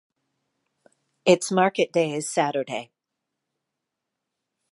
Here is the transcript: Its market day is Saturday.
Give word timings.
Its 1.25 1.51
market 1.51 1.93
day 1.93 2.11
is 2.15 2.27
Saturday. 2.27 2.91